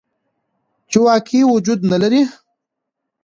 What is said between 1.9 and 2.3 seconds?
نه لري.